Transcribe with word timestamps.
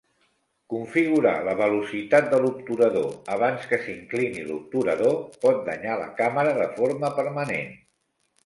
Configurar 0.73 1.33
la 1.47 1.53
velocitat 1.59 2.31
de 2.31 2.39
l'obturador 2.45 3.05
abans 3.35 3.69
que 3.73 3.79
s'inclini 3.83 4.47
l'obturador 4.49 5.21
pot 5.45 5.63
danyar 5.69 5.99
la 6.05 6.11
càmera 6.23 6.57
de 6.63 6.69
forma 6.81 7.17
permanent. 7.21 7.73